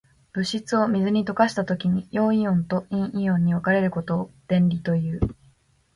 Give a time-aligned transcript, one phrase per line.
[0.33, 5.19] 物質を水に溶かしたときに、陽イオンと陰イオンに分かれることを電離という。